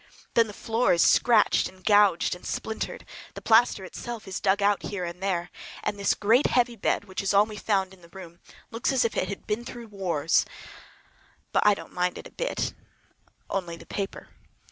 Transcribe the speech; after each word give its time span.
Then 0.33 0.47
the 0.47 0.53
floor 0.53 0.93
is 0.93 1.03
scratched 1.03 1.69
and 1.69 1.85
gouged 1.85 2.33
and 2.33 2.43
splintered, 2.43 3.05
the 3.35 3.41
plaster 3.43 3.83
itself 3.85 4.27
is 4.27 4.39
dug 4.39 4.59
out 4.59 4.81
here 4.81 5.05
and 5.05 5.21
there, 5.21 5.51
and 5.83 5.99
this 5.99 6.15
great 6.15 6.47
heavy 6.47 6.75
bed, 6.75 7.05
which 7.05 7.21
is 7.21 7.35
all 7.35 7.45
we 7.45 7.55
found 7.55 7.93
in 7.93 8.01
the 8.01 8.09
room, 8.09 8.39
looks 8.71 8.91
as 8.91 9.05
if 9.05 9.15
it 9.15 9.29
had 9.29 9.45
been 9.45 9.63
through 9.63 9.89
the 9.89 9.95
wars. 9.95 10.43
But 11.51 11.67
I 11.67 11.75
don't 11.75 11.93
mind 11.93 12.17
it 12.17 12.25
a 12.25 12.31
bit—only 12.31 13.77
the 13.77 13.85
paper. 13.85 14.29